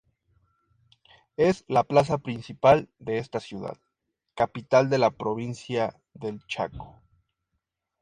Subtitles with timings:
[1.37, 3.77] Es la plaza principal de esta ciudad,
[4.33, 6.99] capital de la Provincia del Chaco.